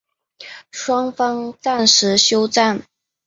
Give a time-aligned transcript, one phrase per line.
[0.71, 2.83] 双方暂时休战。